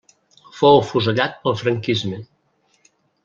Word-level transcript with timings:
Fou 0.59 0.77
afusellat 0.77 1.37
pel 1.43 1.57
franquisme. 1.61 2.21